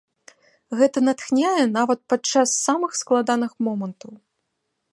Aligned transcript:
Гэта 0.77 1.03
натхняе 1.07 1.65
нават 1.77 1.99
падчас 2.13 2.55
самых 2.67 2.91
складаных 3.01 3.51
момантаў! 3.69 4.11